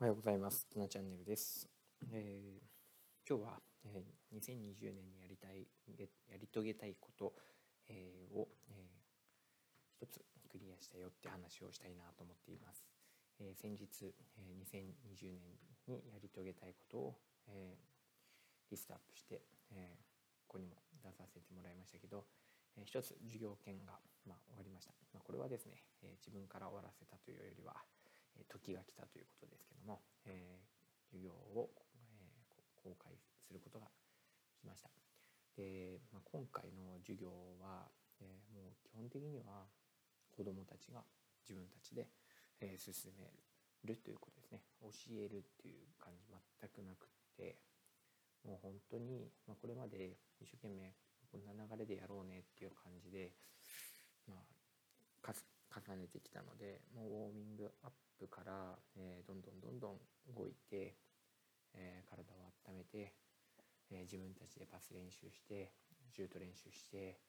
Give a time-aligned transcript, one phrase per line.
[0.00, 0.66] おはようございます。
[0.72, 1.68] つなチャンネルです。
[2.10, 7.34] えー、今日は、えー、2020年にやりたいやり遂げたいこと、
[7.86, 12.88] えー、を、えー、一つクリアしたよって話をしたいなと思っています。
[13.44, 14.08] えー、先日、
[14.40, 15.52] えー、2020年
[15.84, 17.16] にやり遂げたいことを、
[17.52, 19.42] えー、リストアップして、
[19.76, 22.24] えー、ここにも出させてもらいましたけど、
[22.78, 24.94] えー、一つ授業権が、まあ、終わりました。
[25.12, 27.76] まあ、これはですね、えー、自分から終わらせたというよりは、
[28.48, 29.39] 時が来たということ、
[31.10, 33.12] 授業を、えー、公開
[33.46, 33.86] することが
[34.58, 34.90] 来ました。
[35.56, 37.28] で、まあ、今回の授業
[37.60, 39.66] は、えー、もう基本的には
[40.30, 41.02] 子どもたちが
[41.42, 42.08] 自分たちで、
[42.60, 43.26] えー、進め
[43.84, 44.88] るということですね教
[45.18, 47.58] えるっていう感じ全くなくって
[48.44, 50.94] もう本当に、まあ、これまで一生懸命
[51.30, 53.32] こんな流れでやろうねっていう感じで、
[54.28, 55.32] まあ、
[55.70, 59.98] 重ねてきたのでもうウォーミングアップから、えー、どんどんどんどん
[60.34, 60.96] 動い、て、
[63.90, 65.72] えー、自分たちでパス練習して
[66.10, 67.20] シュート練習して、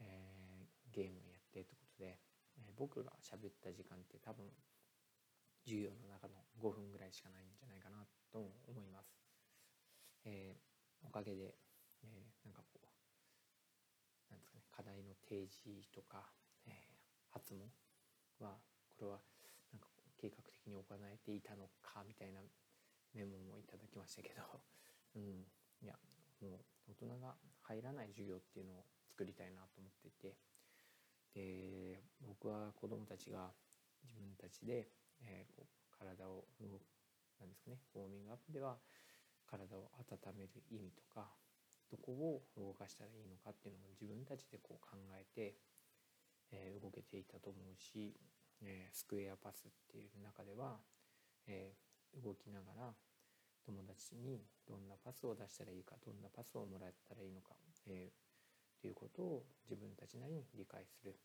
[0.00, 2.18] えゲームやってってことで、
[2.58, 4.46] え僕が喋った時間って多分
[5.64, 9.14] 授業の中の5分ぐらいしかないんじゃないかなと思います。
[10.24, 10.56] え
[11.02, 11.54] おかげで、
[12.02, 16.26] えなんかこうなんですかね課題の提示とか、
[16.66, 16.70] え
[17.30, 17.70] 発問
[18.40, 18.58] は
[18.96, 19.18] これは
[19.72, 22.40] なんか計画的に行えていたのかみたいな
[23.14, 24.42] メモもいただきましたけど、
[25.16, 25.46] うん、
[25.82, 25.94] いや
[26.40, 30.36] もう大人が入らない授業っていうのを作りたいなと思ってて。
[31.34, 33.52] で僕は子どもたちが
[34.04, 34.88] 自分たちで、
[35.20, 36.88] えー、体を動く
[37.38, 38.78] なんですかねウォーミングアップでは
[39.44, 41.28] 体を温める意味とか
[41.90, 45.56] どこを動かしたらいいのかっていうのを自分たちでこう考えて
[46.52, 48.14] えー、動けていたと思うし、
[48.62, 50.78] えー、スクエアパスっていう中では、
[51.46, 52.94] えー、動きながら
[53.66, 57.54] 友達にどんなパスを出したらいいかどんなパスをもらったらいいのか、
[57.90, 61.18] えー、ということを自分たちなりに理解する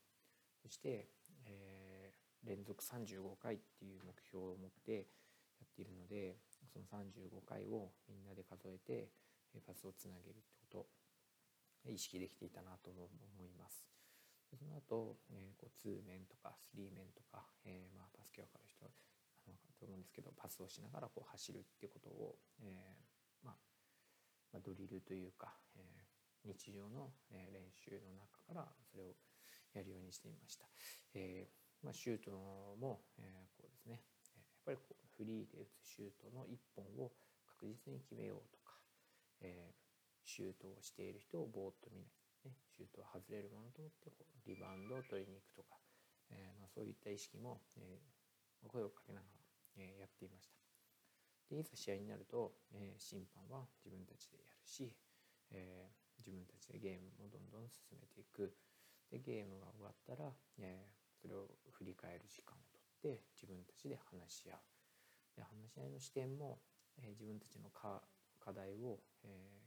[0.60, 1.06] そして、
[1.46, 5.06] えー、連続35回っていう目標を持って
[5.62, 9.08] やっているのでその35回をみんなで数えて
[9.66, 13.06] パスをつなげるってことを意識できていたなと思
[13.44, 13.86] います。
[14.48, 18.84] その後、えー、こう2面とか3面とか、えー、まあ、バスケ分かる人
[19.82, 23.54] と思うんですけどパスをしながらこう走るっていうことを、えー、まあ、
[24.54, 25.82] まあ、ドリルというか、え
[26.46, 29.14] 日常の、え練習の中からそれを
[29.74, 30.66] やるようにしていました。
[31.14, 31.50] え
[31.82, 34.02] まあ、シュートも、えこうですね
[34.36, 37.10] やっぱりこうフリーで打つシュートの1本を
[37.58, 38.78] 確実に決めようとか、
[39.40, 39.74] え
[40.24, 45.78] シュートをしている人をぼーっと見ないね、シュートは外れるものと思ってこうリバウンドを取りに行くとか、
[46.30, 49.41] えー、まあ、そういった意識も、えー、声をかけながら、
[49.76, 50.62] え、やっていました。
[51.48, 54.96] でいざ試合になると、え審判は自分たちでやるし、
[55.50, 58.56] え自分たちでゲームもどんどん進めていく。
[59.10, 60.88] でゲームが終わったら、え
[61.20, 64.60] それを振り返る時間をとって自分たちで話し合う。
[65.36, 66.62] で話し合いの視点も、
[66.96, 68.00] え自分たちの課
[68.52, 69.62] 題を、え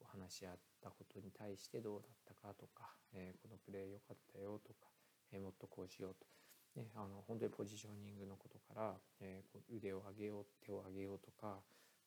[0.00, 4.88] こう話し合ったことに対してどうだったかとか、え、このプレー良かったよとか、
[5.30, 6.26] え、もっとこうしようと、
[6.76, 11.58] ね、あの本当にポジショニングのことから、えー、こう腕を上げよう手を上げようとか、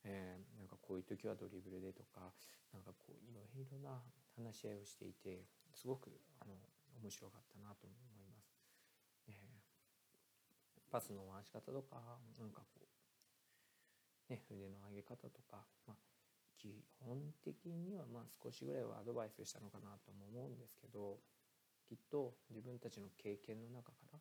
[0.06, 2.32] えー、なんかこういう時はドリブルでとか
[2.72, 4.00] なんかこういろいろな
[4.36, 5.44] 話し合いをしていて
[5.76, 6.56] すごくあの
[7.04, 8.56] 面白かったなと思います。
[9.28, 12.00] えー、パスの回し方とか
[12.40, 12.88] なんかこ
[14.30, 15.98] う、ね、腕の上げ方とか、まあ
[16.56, 16.72] 基
[17.04, 21.20] 本的にはまあ少しぐらいはアドバイスしたのかなとも思うんですけど
[21.84, 24.20] きっと自分たちの経験の中から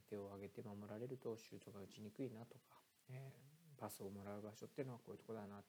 [0.00, 2.80] 手を挙げて守られるとシュートが打ちにくいなとか、
[3.10, 5.60] えー、パスをもらう場所っていうのはこういうとこだな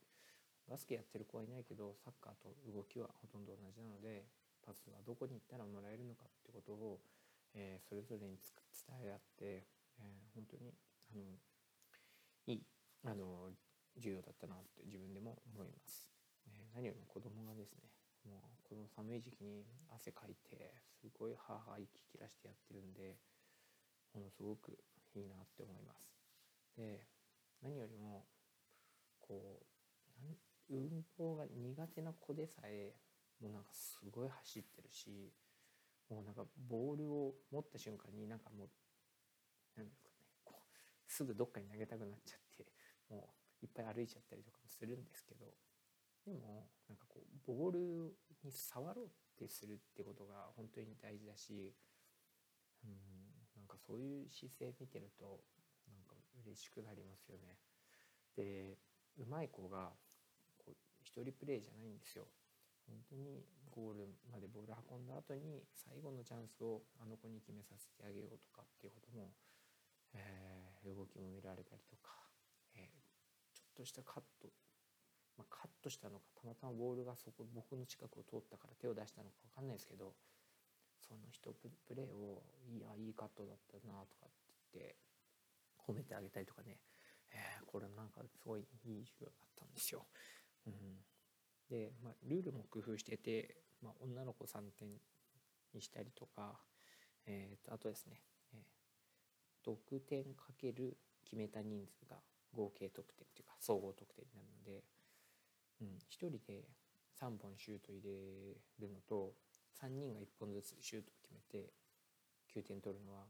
[0.68, 4.24] バスケやってる子はいないけどサッカーと動きはほとんど同じなので
[4.64, 7.00] パスはどこに行ったらもらえるのかってことを、
[7.52, 9.68] えー、それぞれに伝え合って、
[10.00, 10.72] えー、本当に
[11.12, 11.20] あの
[12.46, 12.62] いい
[13.04, 13.52] あの
[14.00, 16.08] 重要だったなって自分でも思います。
[16.48, 17.92] え何よりも子供がですね
[18.24, 23.16] もうこの寒い時期に汗かいてすごい母が息切らしてやってるんで
[24.14, 24.78] ものすごく
[25.14, 26.04] いいなって思います。
[26.76, 27.06] で
[27.62, 28.26] 何よりも
[29.20, 29.60] こ
[30.70, 32.94] う運動が苦手な子でさえ
[33.40, 35.32] もうなんかすごい走ってるし
[36.08, 38.68] もうなんかボールを持った瞬間になんかもう
[39.76, 40.14] 何ですかね
[40.44, 42.66] こうすぐどっかに投げたくなっちゃって
[43.08, 45.46] もういっぱい歩いちゃったりとかもするんですけど
[46.26, 48.14] でもなんかこうボール
[48.44, 49.08] に触ろうっ
[49.38, 51.74] てするってことが本当に大事だし
[52.84, 53.23] うん
[53.74, 55.42] かそういう姿勢見てると
[55.90, 56.14] なんか
[56.46, 57.58] 嬉しくなりますよね。
[58.36, 58.78] で
[59.18, 59.92] うまい子が
[60.58, 62.26] こう一人プレーじゃないんですよ。
[62.86, 69.32] 本当にゴールまでボール運んだ後に最後のチャンスをあの子に決めさせてあげようとかっていうことも、
[70.12, 72.12] えー、動きも見られたりとか、
[72.76, 74.52] えー、ちょっとしたカット、
[75.38, 80.12] まあ、カットしたのかたまたまボールがそこ僕の近くを通ったから手を出したのか分かんないですけど
[81.08, 81.52] その人
[81.86, 84.34] プレーを「いやいいカットだったな」とかって
[84.72, 84.96] 言って
[85.78, 86.80] 褒めてあげたりとかね、
[87.30, 90.06] えー、これなんかすごいいい授業だったんですよ。
[90.66, 91.04] うん
[91.70, 94.88] で、まあ、ルールも工夫してて、まあ、女の子3点
[95.72, 96.60] にしたりとか、
[97.26, 98.20] えー、とあとですね、
[98.52, 98.60] えー、
[99.64, 102.16] 得点かける決めた人数が
[102.52, 104.84] 合計得点というか総合得点になるので、
[105.80, 106.68] うん、1人で
[107.20, 109.34] 3本シュート入れるのと
[109.82, 111.72] 3人が1本ずつシュートを決めて
[112.54, 113.26] 9点取るのは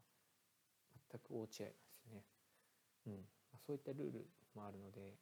[1.11, 2.25] 全く大違いなんですよね。
[3.06, 3.12] うん
[3.52, 5.17] まあ、そういったルールもあるので、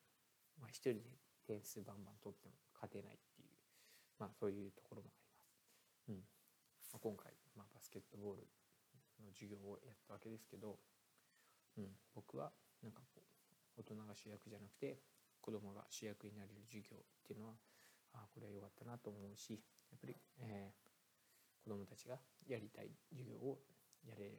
[0.58, 3.50] まあ、1人で点数バンバン取っても勝てないっていう、
[4.18, 5.58] まあ、そういうところもあります。
[6.08, 6.14] うん
[6.92, 8.48] まあ、今回、ま、バスケットボール
[9.22, 10.78] の授業をやったわけですけど、
[11.78, 12.52] うん、僕は
[12.82, 14.98] なんかこう大人が主役じゃなくて
[15.40, 17.54] 子供が主役になれる授業っていうのは
[18.12, 20.91] あこれは良かったなと思うしやっぱり、えー、
[21.62, 23.58] 子供たちがやりたい授業を
[24.04, 24.30] やれ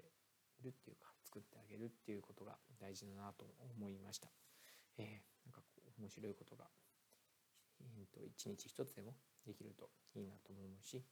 [0.61, 3.45] るっていうか作ってあげるっていうことが大事だなと
[3.77, 4.29] 思いました。
[4.97, 6.69] えー、なんかこう面白いことが
[7.81, 9.13] えー、と一日一つでも
[9.45, 11.03] できるといいなと思うし、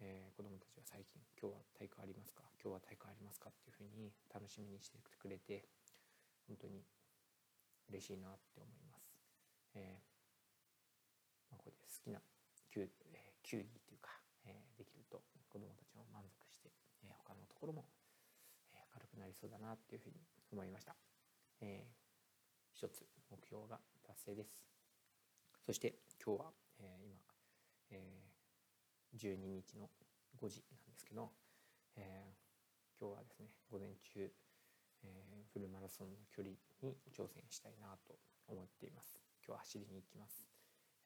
[0.00, 2.42] えー、子どもたちは最近「今日は大会ありますか？
[2.60, 5.68] 今日は大会ありますか?」っていうふうに楽しみにしてくれて
[6.48, 6.84] 本当に
[7.88, 9.08] 嬉しいなって思います。
[9.74, 12.20] えーまあ、これで好きな
[12.70, 14.10] 球,、えー、球技っていうか、
[14.44, 16.70] えー、できると子どもたちも満足して、
[17.04, 17.86] えー、他のところも、
[18.74, 20.18] えー、明るくなりそうだなっていうふうに
[20.50, 20.96] 思いました。
[21.62, 21.94] えー、
[22.74, 24.66] 一つ目標が達成です。
[25.64, 26.50] そして今日は、
[26.82, 27.14] えー、今、
[27.94, 29.86] えー、12日の
[30.42, 31.30] 5時なんですけど、
[31.94, 34.26] えー、今日はですね午前中、
[35.04, 38.18] えー、フルマラソンの距離に挑戦したいなと
[38.48, 40.48] 思っています今日は走りに行きます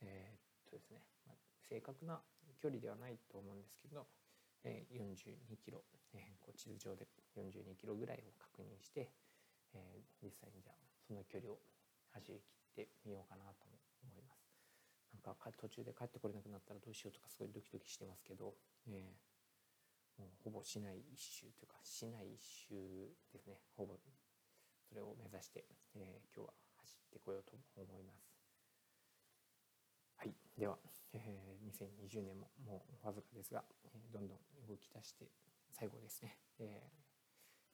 [0.00, 1.36] えー、っとですね、まあ、
[1.68, 2.20] 正確な
[2.62, 4.06] 距離ではないと思うんですけど、
[4.64, 7.06] え、42キロ、えー、こう地図上で
[7.36, 9.10] 42キロぐらいを確認して、
[9.74, 10.76] えー、実際にじゃあ
[11.06, 11.58] その距離を
[12.12, 12.40] 走り
[12.74, 13.64] 切ってみようかなと
[14.02, 14.46] 思います
[15.12, 18.54] なんか途中で帰ってこれなくなったらどうしようとかすごいドキドキしてますけど、
[18.88, 22.74] えー、もうほぼ市内一周というか市内一周
[23.32, 23.98] ですねほぼ
[24.88, 25.64] それを目指して、
[25.96, 28.35] えー、今日は走ってこようと思います。
[30.16, 30.76] はい、では、
[31.12, 35.26] えー、2020年ももうわずかですが、えー、どんどん動き出して
[35.70, 36.90] 最後ですね、え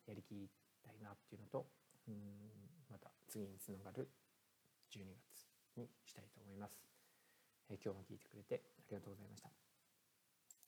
[0.07, 0.51] ー、やりきり
[0.85, 1.67] たいなっていうのと
[2.09, 2.15] うん
[2.91, 4.09] また次につながる
[4.91, 5.47] 12月
[5.77, 6.77] にしたいと思います。
[7.71, 9.72] え今日も聞いてくれてありがとうございました。